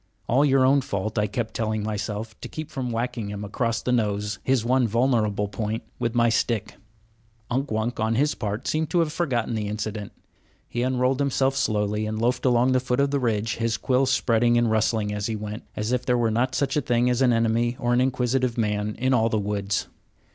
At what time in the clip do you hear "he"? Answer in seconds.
10.67-10.81, 15.27-15.35